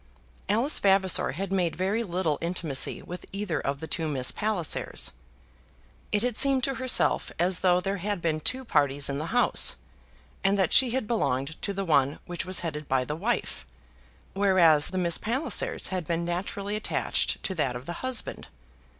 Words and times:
Alice 0.49 0.79
Vavasor 0.79 1.33
had 1.33 1.51
made 1.51 1.75
very 1.75 2.01
little 2.01 2.39
intimacy 2.41 3.03
with 3.03 3.27
either 3.31 3.59
of 3.59 3.79
the 3.79 3.85
two 3.85 4.07
Miss 4.07 4.31
Pallisers. 4.31 5.11
It 6.11 6.23
had 6.23 6.35
seemed 6.35 6.63
to 6.63 6.73
herself 6.81 7.31
as 7.37 7.59
though 7.59 7.79
there 7.79 7.97
had 7.97 8.19
been 8.19 8.39
two 8.39 8.65
parties 8.65 9.09
in 9.09 9.19
the 9.19 9.27
house, 9.27 9.75
and 10.43 10.57
that 10.57 10.73
she 10.73 10.89
had 10.89 11.05
belonged 11.07 11.61
to 11.61 11.71
the 11.71 11.85
one 11.85 12.17
which 12.25 12.45
was 12.47 12.61
headed 12.61 12.87
by 12.89 13.05
the 13.05 13.15
wife, 13.15 13.63
whereas 14.33 14.89
the 14.89 14.97
Miss 14.97 15.19
Pallisers 15.19 15.89
had 15.89 16.07
been 16.07 16.25
naturally 16.25 16.75
attached 16.75 17.43
to 17.43 17.53
that 17.53 17.75
of 17.75 17.85
the 17.85 17.93
husband. 18.01 18.47